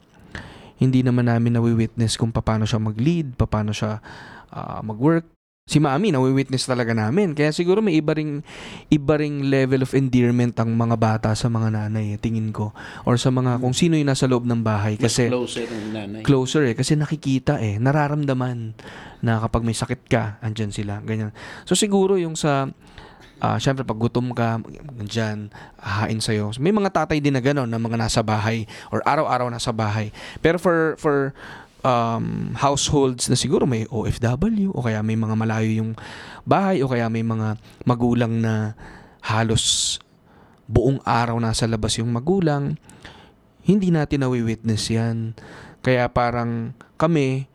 [0.76, 4.04] Hindi naman namin nawi-witness kung paano siya mag-lead, paano siya
[4.52, 5.39] ah, mag-work.
[5.70, 7.30] Si mami, nawi-witness talaga namin.
[7.30, 8.42] Kaya siguro may iba ring,
[8.90, 12.74] iba ring level of endearment ang mga bata sa mga nanay, eh, tingin ko.
[13.06, 14.98] Or sa mga, kung sino yung nasa loob ng bahay.
[14.98, 16.22] Mas Kasi, closer ang nanay.
[16.26, 18.74] closer eh kasi nakikita eh nararamdaman
[19.20, 21.30] na kapag may sakit ka andyan sila ganyan
[21.62, 22.72] so siguro yung sa
[23.38, 24.60] ah syempre pag gutom ka
[24.96, 29.48] andyan hahain sa'yo may mga tatay din na gano'n na mga nasa bahay or araw-araw
[29.48, 30.08] nasa bahay
[30.40, 31.32] pero for for
[31.84, 35.92] um, households na siguro may OFW o kaya may mga malayo yung
[36.44, 38.72] bahay o kaya may mga magulang na
[39.20, 39.98] halos
[40.70, 42.78] buong araw nasa labas yung magulang
[43.64, 45.36] hindi natin nawi-witness yan.
[45.80, 47.48] Kaya parang kami,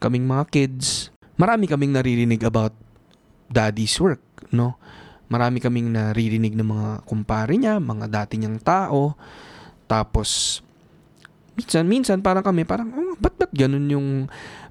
[0.00, 2.72] kaming mga kids, marami kaming naririnig about
[3.48, 4.20] daddy's work,
[4.52, 4.76] no?
[5.30, 9.14] Marami kaming naririnig ng mga kumpare niya, mga dati niyang tao.
[9.86, 10.60] Tapos,
[11.60, 14.08] minsan, minsan parang kami, parang, oh, ba't ba't ganun yung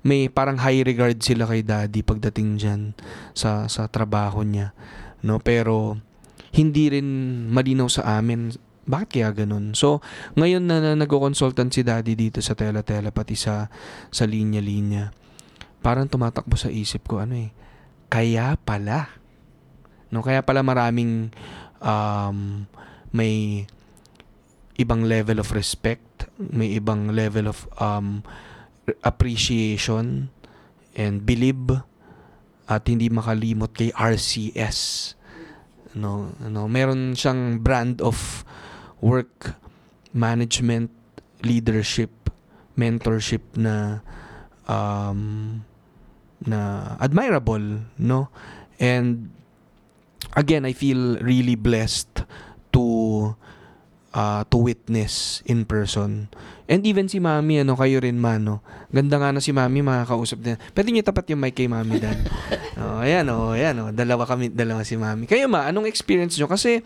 [0.02, 2.82] may parang high regard sila kay daddy pagdating dyan
[3.38, 4.74] sa, sa trabaho niya.
[5.22, 5.38] No?
[5.38, 6.02] Pero,
[6.50, 7.08] hindi rin
[7.54, 8.50] malinaw sa amin
[8.90, 9.78] bakit kaya ganun?
[9.78, 10.02] So,
[10.34, 13.70] ngayon na, na nagko-consultant si daddy dito sa tela-tela pati sa,
[14.10, 15.14] sa linya-linya,
[15.86, 17.54] parang tumatakbo sa isip ko, ano eh,
[18.10, 19.14] kaya pala.
[20.10, 21.30] No, kaya pala maraming
[21.86, 22.66] um,
[23.14, 23.70] may
[24.82, 26.02] ibang level of respect,
[26.40, 28.24] may ibang level of um,
[29.04, 30.32] appreciation
[30.96, 31.84] and believe
[32.70, 35.14] at hindi makalimot kay RCS.
[36.00, 38.46] No, no, meron siyang brand of
[39.04, 39.58] work
[40.14, 40.94] management,
[41.44, 42.32] leadership,
[42.78, 44.06] mentorship na
[44.70, 45.66] um,
[46.46, 48.30] na admirable, no?
[48.80, 49.34] And
[50.38, 52.24] again, I feel really blessed
[52.72, 52.84] to
[54.14, 56.30] uh, to witness in person.
[56.70, 58.58] And even si Mami, ano, kayo rin man, no?
[58.94, 60.58] Ganda nga na si Mami, makakausap din.
[60.74, 62.18] Pwede niyo tapat yung mic kay Mami Dan.
[62.82, 63.90] oh, ayan, oh, ayan, oh.
[63.90, 65.26] Dalawa kami, dalawa si Mami.
[65.26, 66.46] Kayo ma, anong experience nyo?
[66.46, 66.86] Kasi,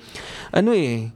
[0.56, 1.12] ano eh,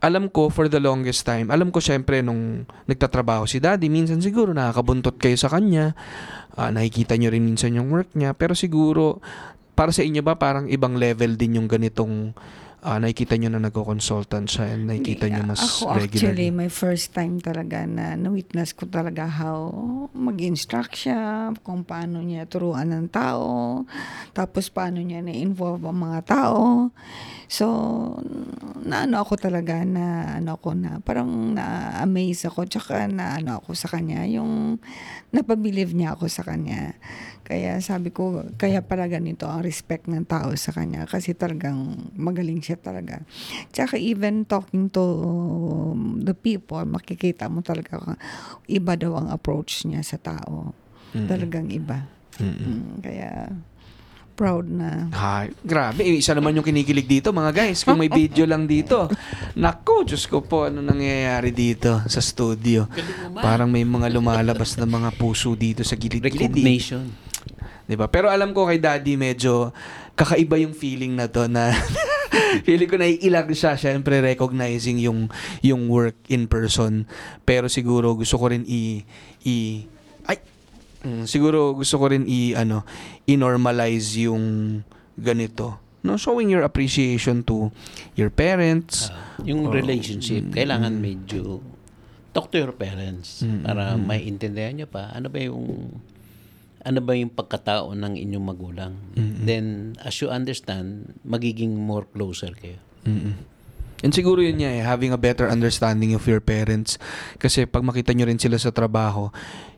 [0.00, 4.56] alam ko for the longest time, alam ko syempre nung nagtatrabaho si daddy, minsan siguro
[4.56, 5.92] nakakabuntot kayo sa kanya,
[6.56, 9.20] ah, nakikita nyo rin minsan yung work niya, pero siguro,
[9.76, 12.32] para sa inyo ba parang ibang level din yung ganitong
[12.82, 16.48] ah, nakikita nyo na nagko-consultant siya and nakikita nyo mas Ako actually, regularly?
[16.50, 19.72] my first time talaga na na-witness ko talaga how
[20.16, 23.84] mag-instruct siya, kung paano niya turuan ng tao,
[24.32, 26.88] tapos paano niya na-involve ang mga tao.
[27.50, 27.66] So,
[28.86, 33.90] naano ako talaga na ano ako na parang na-amaze ako tsaka na ano ako sa
[33.90, 34.78] kanya yung
[35.34, 36.94] napabilive niya ako sa kanya.
[37.50, 42.62] Kaya sabi ko, kaya pala ganito ang respect ng tao sa kanya kasi talagang magaling
[42.62, 43.26] siya talaga.
[43.74, 48.14] Tsaka even talking to um, the people, makikita mo talaga kung
[48.70, 50.70] iba daw ang approach niya sa tao.
[51.10, 52.06] Talagang iba.
[52.38, 53.50] Mm, kaya
[54.38, 55.10] proud na.
[55.10, 56.00] Ay, grabe.
[56.00, 57.82] Eh, Isa naman yung kinikilig dito, mga guys.
[57.82, 59.10] Kung may video lang dito.
[59.52, 62.86] Nako, Diyos ko po, ano nangyayari dito sa studio.
[63.34, 66.40] Parang may mga lumalabas na mga puso dito sa gilid-gilid.
[66.40, 66.46] eh.
[66.46, 67.04] Recognition.
[67.90, 68.06] 'Di ba?
[68.06, 69.74] Pero alam ko kay Daddy medyo
[70.14, 71.74] kakaiba yung feeling na to na
[72.66, 75.26] feeling ko naiilang siya syempre recognizing yung
[75.58, 77.10] yung work in person.
[77.42, 79.02] Pero siguro gusto ko rin i
[79.42, 79.82] i
[80.30, 80.38] ay
[81.02, 82.86] mm, siguro gusto ko rin i ano
[83.26, 84.78] i-normalize yung
[85.18, 85.82] ganito.
[86.00, 87.68] No, showing your appreciation to
[88.16, 89.12] your parents.
[89.44, 91.60] Yung Oh, relationship, kailangan medyo
[92.32, 94.06] talk to your parents Mm, para mm.
[94.06, 95.90] maiintindihan nyo pa ano ba yung
[96.80, 98.92] ano ba yung pagkatao ng inyong magulang.
[99.16, 99.44] Mm-mm.
[99.44, 102.80] Then, as you understand, magiging more closer kayo.
[103.04, 103.36] Mm-mm.
[104.00, 106.96] And siguro yun niya eh, having a better understanding of your parents.
[107.36, 109.28] Kasi pag makita nyo rin sila sa trabaho,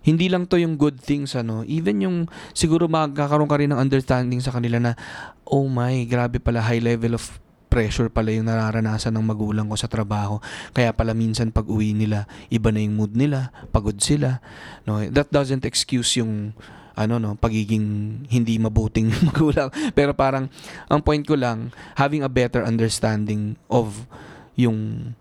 [0.06, 1.66] hindi lang to yung good things, ano.
[1.66, 2.16] Even yung,
[2.54, 4.92] siguro magkakaroon ka rin ng understanding sa kanila na,
[5.42, 9.88] oh my, grabe pala, high level of pressure pala yung nararanasan ng magulang ko sa
[9.88, 10.38] trabaho.
[10.76, 14.44] Kaya pala minsan pag uwi nila, iba na yung mood nila, pagod sila.
[14.86, 16.52] No, that doesn't excuse yung
[16.92, 17.84] ano no, pagiging
[18.28, 19.72] hindi mabuting magulang.
[19.96, 20.48] Pero parang
[20.88, 24.06] ang point ko lang, having a better understanding of
[24.56, 25.12] yung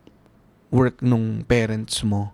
[0.72, 2.32] work nung parents mo,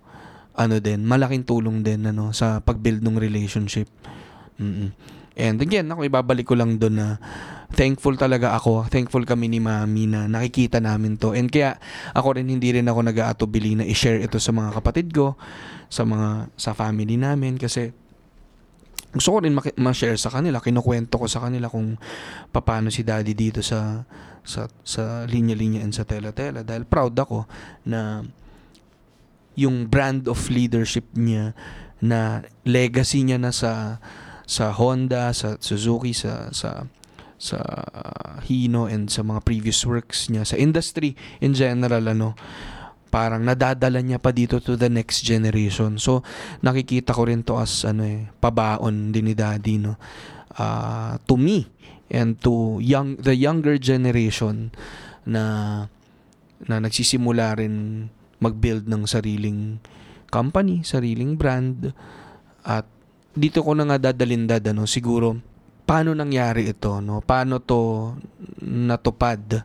[0.57, 3.89] ano din, malaking tulong din ano sa pag-build ng relationship.
[4.57, 7.21] mm And again, ako ibabalik ko lang doon na
[7.69, 11.37] thankful talaga ako, thankful kami ni Mami na nakikita namin to.
[11.37, 11.77] And kaya
[12.17, 15.37] ako rin hindi rin ako nag-aatubili na i-share ito sa mga kapatid ko,
[15.93, 17.93] sa mga sa family namin kasi
[19.13, 21.95] gusto ko rin ma-share sa kanila, kinukwento ko sa kanila kung
[22.51, 24.03] paano si daddy dito sa
[24.47, 26.63] sa sa linya-linya and sa tela-tela.
[26.63, 27.47] Dahil proud ako
[27.87, 28.23] na
[29.57, 31.57] yung brand of leadership niya
[32.03, 33.97] na legacy niya na sa
[34.47, 36.87] sa Honda, sa Suzuki, sa sa
[37.37, 42.33] sa uh, Hino and sa mga previous works niya sa industry in general ano
[43.07, 45.97] parang nadadala niya pa dito to the next generation.
[45.97, 46.21] So
[46.61, 49.95] nakikita ko rin to as ano eh pabaon din ni Daddy no.
[50.57, 51.69] Ah, to me
[52.09, 54.73] and to young the younger generation
[55.27, 55.43] na
[56.65, 58.07] na nagsisimula rin
[58.41, 59.77] mag-build ng sariling
[60.29, 61.93] company, sariling brand
[62.65, 62.85] at
[63.37, 65.37] dito ko na nga dadalin dad ano siguro
[65.87, 68.11] paano nangyari ito no paano to
[68.65, 69.61] natupad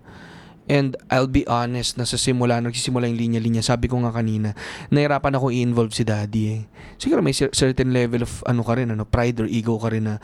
[0.70, 3.62] and I'll be honest na sa simula nagsisimula yung linya-linya.
[3.64, 4.54] Sabi ko nga kanina
[4.94, 6.60] nahirapan ako i-involve si daddy eh.
[6.98, 10.06] Siguro may cer- certain level of ano ka rin ano pride or ego ka rin
[10.06, 10.14] na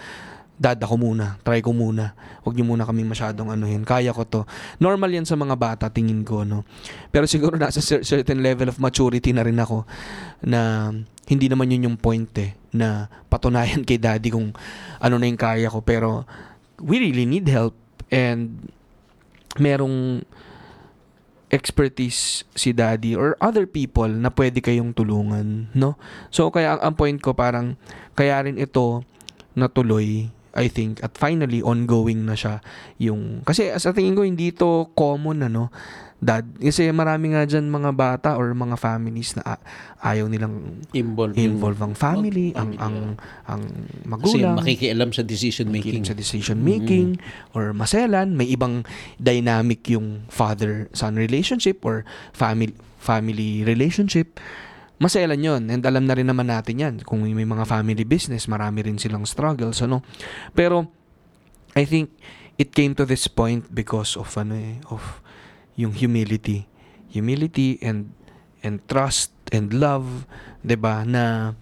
[0.59, 1.39] dad ako muna.
[1.47, 2.19] Try ko muna.
[2.43, 3.87] Huwag niyo muna kaming masyadong anuhin.
[3.87, 4.43] Kaya ko to.
[4.83, 6.67] Normal yan sa mga bata tingin ko no?
[7.15, 9.87] Pero siguro nasa cer- certain level of maturity na rin ako
[10.43, 10.91] na
[11.31, 14.51] hindi naman yun yung point eh na patunayan kay daddy kung
[14.99, 15.81] ano na yung kaya ko.
[15.87, 16.27] Pero
[16.83, 17.79] we really need help.
[18.11, 18.75] And
[19.61, 20.23] merong
[21.49, 25.97] expertise si daddy or other people na pwede kayong tulungan no?
[26.29, 27.77] So kaya ang, ang point ko parang
[28.13, 29.03] kaya rin ito
[29.57, 32.59] natuloy I think at finally ongoing na siya
[32.99, 35.71] yung kasi sa tingin ko hindi to common ano
[36.19, 36.43] dad.
[36.59, 39.55] Kasi marami nga dyan mga bata or mga families na
[40.03, 42.97] ayaw nilang Involve, involve ang family, ang family, ang
[43.47, 43.63] ang
[44.19, 46.03] Kasi magulang, makikialam sa decision making.
[46.03, 47.23] sa decision making
[47.55, 48.83] or maselan, may ibang
[49.23, 52.03] dynamic yung father-son relationship or
[52.35, 54.43] family family relationship.
[54.99, 56.95] Maselan yon and alam na rin naman natin yan.
[57.07, 60.03] Kung may mga family business, marami rin silang struggles, ano.
[60.53, 60.91] Pero,
[61.79, 62.11] I think,
[62.59, 65.23] it came to this point because of, ano eh, of
[65.79, 66.67] yung humility.
[67.15, 68.11] Humility and
[68.67, 70.27] and trust and love,
[70.67, 71.07] 'di ba?
[71.07, 71.55] Na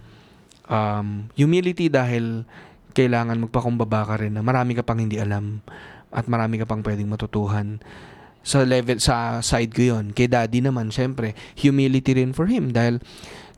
[0.67, 2.49] um, humility dahil
[2.97, 5.61] kailangan magpakumbaba ka rin na marami ka pang hindi alam
[6.09, 7.77] at marami ka pang pwedeng matutuhan
[8.47, 13.03] sa level sa side ko yon kay daddy naman syempre humility rin for him dahil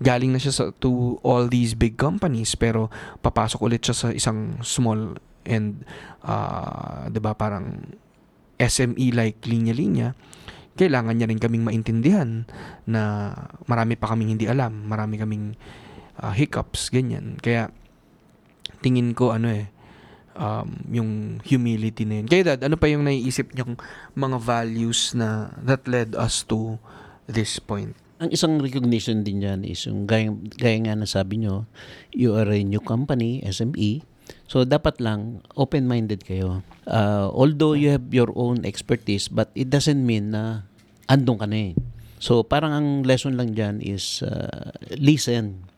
[0.01, 2.89] galing na siya sa, to all these big companies pero
[3.21, 5.85] papasok ulit siya sa isang small and
[6.25, 7.93] uh, 'di ba parang
[8.57, 10.17] SME like linya-linya
[10.79, 12.47] kailangan niya rin kaming maintindihan
[12.87, 13.35] na
[13.67, 15.59] marami pa kaming hindi alam, marami kaming
[16.23, 17.35] uh, hiccups, ganyan.
[17.43, 17.75] Kaya
[18.79, 19.67] tingin ko ano eh,
[20.39, 21.11] um, yung
[21.43, 22.27] humility na yun.
[22.31, 23.75] Kaya dad, ano pa yung naiisip niyong
[24.15, 26.79] mga values na that led us to
[27.27, 27.93] this point?
[28.19, 31.67] Ang isang recognition din yan is yung gaya, gaya nga na sabi nyo,
[32.11, 34.03] you are a new company, SME,
[34.49, 36.65] So dapat lang open-minded kayo.
[36.89, 40.65] Uh, although you have your own expertise but it doesn't mean na
[41.09, 41.75] andun ka na eh.
[42.19, 45.69] So parang ang lesson lang dyan is uh, listen.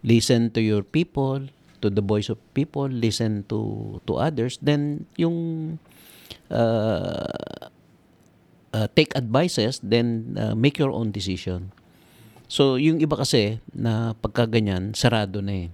[0.00, 1.50] Listen to your people,
[1.80, 4.58] to the voice of people, listen to to others.
[4.62, 5.78] Then yung
[6.50, 7.70] uh,
[8.72, 11.72] uh, take advices, then uh, make your own decision.
[12.48, 15.70] So, yung iba kasi na pagka ganyan, sarado na eh.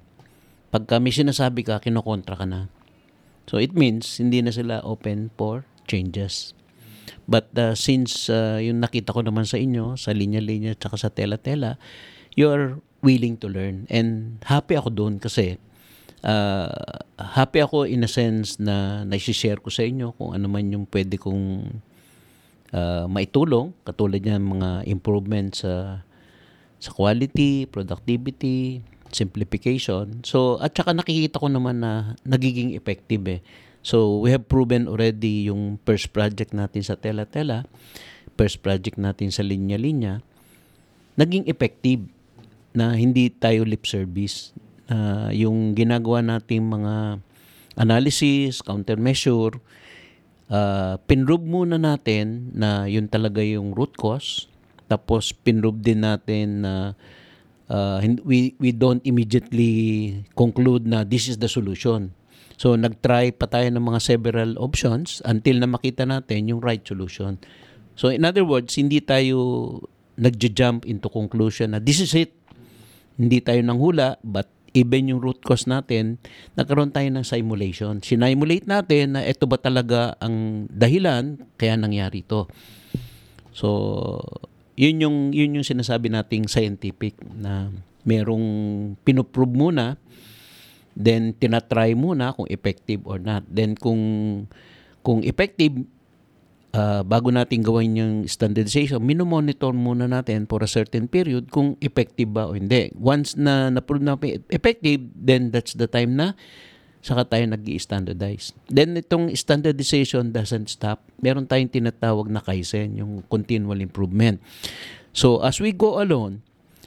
[0.75, 2.67] Pagka may sinasabi ka, kinokontra ka na.
[3.47, 6.51] So, it means hindi na sila open for changes.
[7.31, 11.79] But uh, since uh, yung nakita ko naman sa inyo, sa linya-linya at sa tela-tela,
[12.35, 13.87] you're willing to learn.
[13.87, 15.63] And happy ako doon kasi
[16.25, 20.89] uh, happy ako in a sense na naisishare ko sa inyo kung ano man yung
[20.89, 21.69] pwede kong
[22.73, 23.77] uh, maitulong.
[23.85, 26.03] Katulad niyan mga improvements sa
[26.81, 28.85] sa quality, productivity,
[29.15, 30.21] simplification.
[30.27, 33.41] So, at saka nakikita ko naman na nagiging effective eh.
[33.81, 37.65] So, we have proven already yung first project natin sa Tela-Tela,
[38.37, 40.21] first project natin sa Linya-Linya,
[41.17, 42.05] naging effective
[42.75, 44.51] na hindi tayo lip service.
[44.89, 47.19] Na yung ginagawa nating mga
[47.81, 49.59] analysis, countermeasure,
[50.51, 54.47] uh, pinrove muna natin na yun talaga yung root cause
[54.87, 56.73] tapos pinrove din natin na
[57.69, 62.13] uh, we, we don't immediately conclude na this is the solution.
[62.55, 67.41] So nag-try pa tayo ng mga several options until na makita natin yung right solution.
[67.99, 69.81] So in other words, hindi tayo
[70.15, 72.31] nagja-jump into conclusion na this is it.
[73.19, 76.19] Hindi tayo nang hula but even yung root cause natin,
[76.59, 78.03] nagkaroon tayo ng simulation.
[78.03, 82.51] Sinimulate natin na ito ba talaga ang dahilan kaya nangyari ito.
[83.55, 84.19] So,
[84.75, 87.71] yun yung yun yung sinasabi nating scientific na
[88.03, 88.47] merong
[89.07, 89.97] pinoprove muna
[90.95, 94.03] then tinatry muna kung effective or not then kung
[95.07, 95.87] kung effective
[96.75, 102.29] uh, bago natin gawin yung standardization minomonitor muna natin for a certain period kung effective
[102.35, 104.19] ba o hindi once na na-prove na
[104.51, 106.35] effective then that's the time na
[107.05, 111.05] saka tayo nag standardize Then itong standardization doesn't stop.
[111.21, 114.41] Meron tayong tinatawag na Kaizen, yung continual improvement.
[115.13, 116.41] So as we go along,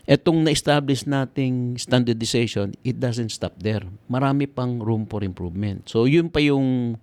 [0.09, 3.85] etong na-establish nating standardization, it doesn't stop there.
[4.09, 5.85] Marami pang room for improvement.
[5.85, 6.97] So yun pa yung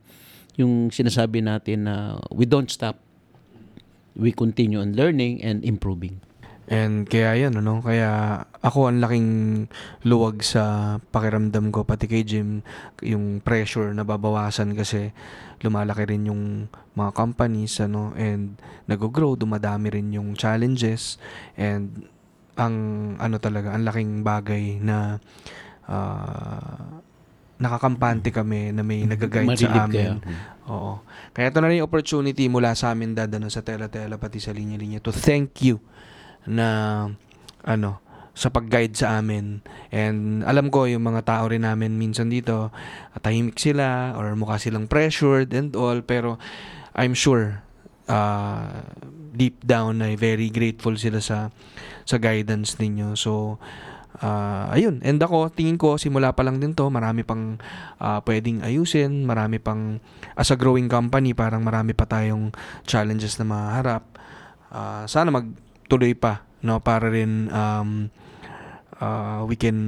[0.54, 2.98] yung sinasabi natin na we don't stop.
[4.14, 6.22] We continue on learning and improving.
[6.64, 9.30] And kaya yan, ano, kaya ako ang laking
[10.08, 12.64] luwag sa pakiramdam ko, pati kay Jim,
[13.04, 15.12] yung pressure na babawasan kasi
[15.60, 18.56] lumalaki rin yung mga companies, ano, and
[18.88, 21.20] nag-grow, dumadami rin yung challenges,
[21.60, 22.08] and
[22.56, 22.76] ang,
[23.20, 25.20] ano talaga, ang laking bagay na
[25.84, 27.03] uh,
[27.64, 30.20] nakakampante kami na may nag-guide sa amin.
[30.20, 30.36] Kayo.
[30.68, 30.92] Oo.
[31.32, 34.36] Kaya ito na rin yung opportunity mula sa amin, Dad, ano, sa Tela Tela, pati
[34.36, 35.80] sa Linya Linya, to thank you
[36.44, 37.08] na
[37.64, 39.62] ano sa pag-guide sa amin.
[39.94, 42.74] And alam ko yung mga tao rin namin minsan dito,
[43.22, 46.36] tahimik sila or mukha silang pressured and all, pero
[46.98, 47.62] I'm sure
[48.10, 48.84] uh,
[49.34, 51.54] deep down ay very grateful sila sa
[52.02, 53.14] sa guidance ninyo.
[53.14, 53.62] So
[54.20, 57.58] uh, ayun, and ako tingin ko simula pa lang din to, marami pang
[57.98, 59.98] uh, pwedeng ayusin, marami pang
[60.38, 62.54] as a growing company, parang marami pa tayong
[62.86, 64.04] challenges na maharap.
[64.70, 65.46] Uh, sana mag
[65.86, 68.10] tuloy pa no para rin um,
[68.98, 69.78] uh, we can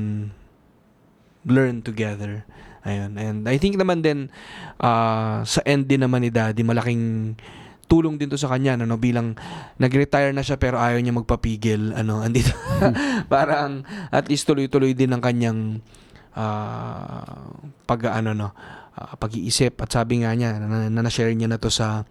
[1.47, 2.43] learn together.
[2.87, 3.19] Ayun.
[3.19, 4.31] And I think naman din
[4.79, 7.35] uh, sa end din naman ni Daddy malaking
[7.87, 9.38] tulong din to sa kanya no bilang
[9.79, 12.53] nag-retire na siya pero ayaw niya magpapigil ano andito.
[13.33, 15.83] Parang at least tuloy-tuloy din ang kanyang
[16.35, 17.46] uh,
[17.87, 18.49] pag ano no
[18.96, 19.79] uh, pag-iisip.
[19.81, 22.09] At sabi nga niya na, na, na-share niya na to sa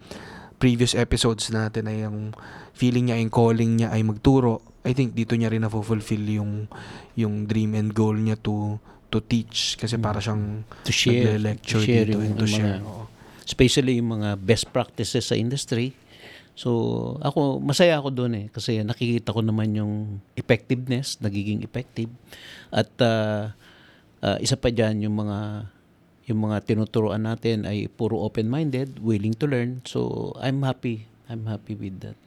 [0.56, 2.32] previous episodes natin ay yung
[2.72, 6.70] feeling niya, yung calling niya ay magturo, I think dito niya rin na-fulfill yung,
[7.18, 8.78] yung dream and goal niya to
[9.10, 9.78] to teach.
[9.78, 12.80] Kasi para siyang to share, lecture to share dito and to mga, share.
[13.46, 15.94] Especially yung mga best practices sa industry.
[16.58, 18.46] So, ako, masaya ako doon eh.
[18.50, 22.10] Kasi nakikita ko naman yung effectiveness, nagiging effective.
[22.74, 23.54] At uh,
[24.26, 25.70] uh, isa pa dyan, yung mga
[26.26, 29.78] yung mga tinuturoan natin ay puro open-minded, willing to learn.
[29.86, 31.06] So, I'm happy.
[31.30, 32.18] I'm happy with that.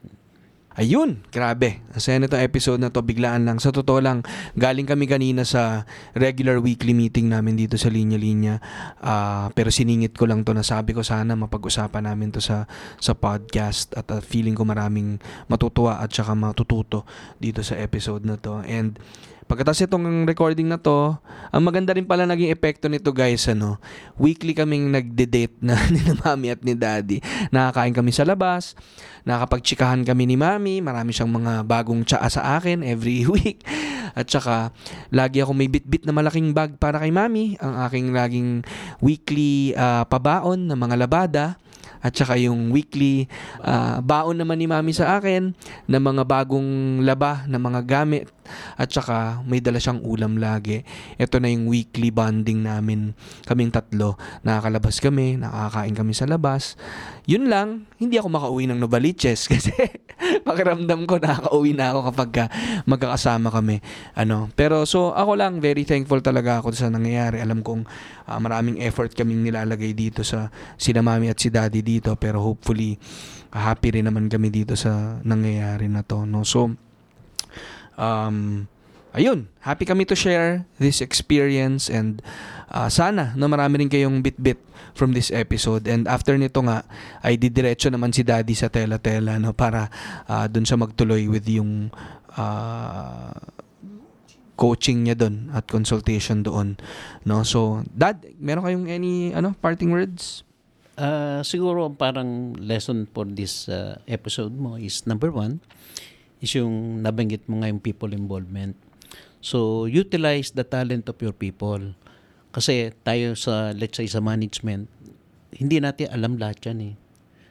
[0.80, 1.84] Ayun, grabe.
[1.92, 3.60] Ang saya nitong episode na to, biglaan lang.
[3.60, 4.24] Sa totoo lang,
[4.56, 5.84] galing kami kanina sa
[6.16, 8.64] regular weekly meeting namin dito sa Linya Linya.
[9.04, 12.64] Uh, pero siningit ko lang to na sabi ko sana mapag-usapan namin to sa,
[12.96, 15.20] sa podcast at uh, feeling ko maraming
[15.52, 17.04] matutuwa at saka matututo
[17.44, 18.64] dito sa episode na to.
[18.64, 18.96] And
[19.50, 21.18] Pagkatapos itong recording na to,
[21.50, 23.82] ang maganda rin pala naging epekto nito guys, ano,
[24.22, 27.18] weekly kaming nagde-date na ni mami at ni daddy.
[27.50, 28.78] Nakakain kami sa labas,
[29.26, 33.66] nakakapagtsikahan kami ni mami, marami siyang mga bagong tsaa sa akin every week.
[34.14, 34.70] At saka,
[35.10, 38.62] lagi ako may bit-bit na malaking bag para kay mami, ang aking laging
[39.02, 41.58] weekly ah, pabaon na mga labada.
[42.00, 43.26] At saka yung weekly
[43.66, 45.58] ah, baon naman ni mami sa akin
[45.89, 48.30] na mga bagong laba na mga gamit.
[48.76, 50.84] At saka may dala siyang ulam lagi.
[51.20, 53.14] Ito na yung weekly bonding namin.
[53.45, 54.16] Kaming tatlo.
[54.43, 56.76] Nakakalabas kami, nakakain kami sa labas.
[57.30, 59.70] Yun lang, hindi ako makauwi ng Novaliches kasi
[60.41, 62.45] pakiramdam ko nakakauwi na ako kapag ka
[62.89, 63.86] magkakasama kami.
[64.18, 67.38] Ano, pero so ako lang very thankful talaga ako sa nangyayari.
[67.38, 67.86] Alam kong
[68.26, 72.97] ah, maraming effort kaming nilalagay dito sa sina mami at si daddy dito pero hopefully
[73.54, 76.26] happy rin naman kami dito sa nangyayari na to.
[76.26, 76.41] No?
[76.41, 76.74] So
[78.00, 78.66] um,
[79.14, 82.24] ayun, happy kami to share this experience and
[82.72, 84.58] ah, sana na marami rin kayong bit-bit
[84.95, 85.86] from this episode.
[85.86, 86.88] And after nito nga
[87.22, 89.91] ay didiretso naman si daddy sa tela-tela no para
[90.26, 91.91] ah, dun siya magtuloy with yung
[92.39, 93.36] ah,
[94.60, 96.80] coaching niya doon at consultation doon
[97.28, 97.43] no.
[97.43, 100.47] So dad meron kayong any ano parting words?
[101.00, 105.64] Ah, siguro parang lesson for this uh, episode mo is number one
[106.40, 108.76] is yung nabanggit mo nga yung people involvement.
[109.40, 111.96] So, utilize the talent of your people.
[112.52, 114.92] Kasi tayo sa, let's say, sa management,
[115.56, 116.96] hindi natin alam lahat yan eh.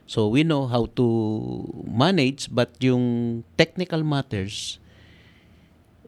[0.09, 1.07] So, we know how to
[1.85, 4.81] manage, but yung technical matters,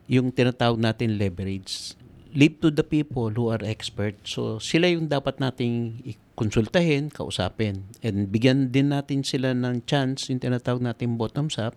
[0.08, 1.94] yung tinatawag natin leverage,
[2.32, 4.16] leave to the people who are expert.
[4.24, 6.00] So, sila yung dapat nating
[6.32, 7.84] konsultahin, kausapin.
[8.00, 11.76] And bigyan din natin sila ng chance, yung tinatawag natin bottoms up,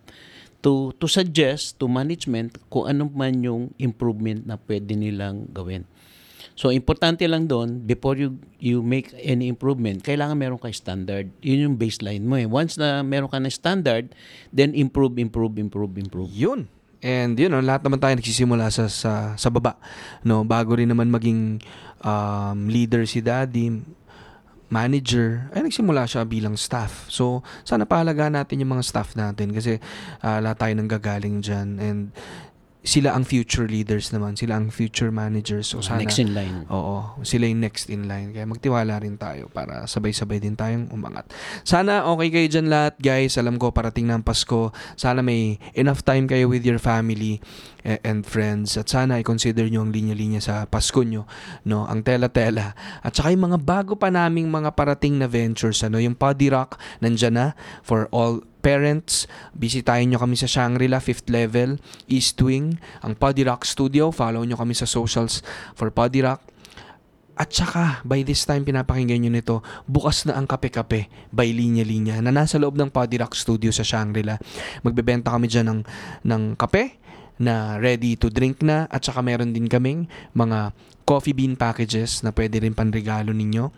[0.64, 5.84] to, to suggest to management kung ano man yung improvement na pwede nilang gawin.
[6.54, 11.34] So, importante lang doon, before you you make any improvement, kailangan meron kay standard.
[11.42, 12.46] Yun yung baseline mo eh.
[12.46, 14.14] Once na meron ka na standard,
[14.54, 16.30] then improve, improve, improve, improve.
[16.30, 16.70] Yun.
[17.04, 19.76] And yun, know, lahat naman tayo nagsisimula sa, sa, sa baba.
[20.24, 21.60] No, bago rin naman maging
[22.00, 23.84] um, leader si daddy,
[24.74, 27.06] manager, ay nagsimula siya bilang staff.
[27.14, 29.78] So, sana pahalagaan natin yung mga staff natin kasi
[30.26, 31.78] ah, lahat tayo nang gagaling dyan.
[31.78, 32.00] And
[32.84, 34.36] sila ang future leaders naman.
[34.36, 35.72] Sila ang future managers.
[35.72, 36.68] So, sana, Next in line.
[36.68, 38.36] Oo, sila yung next in line.
[38.36, 41.32] Kaya magtiwala rin tayo para sabay-sabay din tayong umangat.
[41.64, 43.40] Sana okay kayo dyan lahat, guys.
[43.40, 44.76] Alam ko, parating na ang Pasko.
[45.00, 47.40] Sana may enough time kayo with your family
[47.88, 48.76] eh, and friends.
[48.76, 51.24] At sana i-consider nyo ang linya-linya sa Pasko nyo.
[51.64, 51.88] No?
[51.88, 52.76] Ang tela-tela.
[53.00, 55.80] At saka yung mga bago pa naming mga parating na ventures.
[55.88, 56.04] Ano?
[56.04, 57.48] Yung Poddy Rock, nandyan na
[57.80, 63.68] for all parents, bisitahin nyo kami sa Shangri-La, 5th level, East Wing, ang Poddy Rock
[63.68, 64.16] Studio.
[64.16, 65.44] Follow nyo kami sa socials
[65.76, 66.40] for Poddy Rock.
[67.36, 72.22] At saka, by this time, pinapakinggan nyo nito, bukas na ang kape-kape by Linya Linya
[72.24, 74.40] na nasa loob ng Poddy Rock Studio sa Shangri-La.
[74.88, 75.82] Magbebenta kami dyan ng,
[76.24, 77.04] ng kape
[77.42, 80.06] na ready to drink na at saka meron din kaming
[80.38, 80.72] mga
[81.04, 83.74] coffee bean packages na pwede rin panregalo ninyo.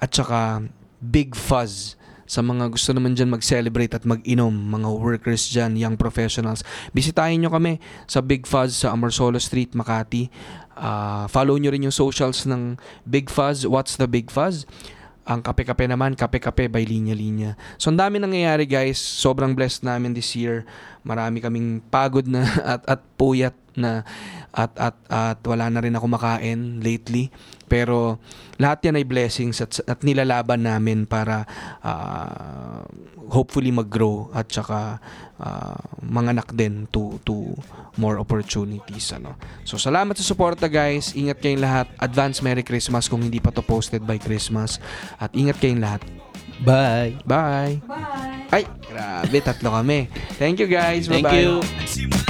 [0.00, 0.64] At saka,
[1.02, 1.99] Big Fuzz
[2.30, 6.62] sa mga gusto naman dyan mag-celebrate at mag-inom, mga workers dyan, young professionals,
[6.94, 10.30] bisitahin nyo kami sa Big Fuzz sa Amorsolo Street, Makati.
[10.78, 13.66] Ah, follow nyo rin yung socials ng Big Fuzz.
[13.66, 14.62] What's the Big Fuzz?
[15.30, 17.54] Ang kape-kape naman, kape-kape by Linya Linya.
[17.78, 18.98] So, ang dami nangyayari guys.
[18.98, 20.66] Sobrang blessed namin this year.
[21.06, 22.42] Marami kaming pagod na
[22.74, 24.02] at, at puyat na
[24.50, 27.30] at, at, at wala na rin ako makain lately.
[27.70, 28.18] Pero
[28.58, 31.46] lahat yan ay blessings at, at nilalaban namin para
[31.78, 32.82] ah,
[33.30, 34.98] hopefully mag-grow at saka
[35.38, 37.54] ah, manganak din to, to
[37.96, 39.10] more opportunities.
[39.10, 39.34] Ano.
[39.66, 41.16] So salamat sa suporta guys.
[41.16, 41.86] Ingat kayong lahat.
[41.98, 44.78] Advance Merry Christmas kung hindi pa to posted by Christmas.
[45.18, 46.02] At ingat kayong lahat.
[46.60, 47.16] Bye.
[47.24, 47.80] Bye!
[47.88, 48.44] Bye!
[48.52, 50.12] Ay, grabe, tatlo kami.
[50.36, 51.08] Thank you guys.
[51.08, 51.40] Thank Bye-bye.
[51.40, 52.29] you.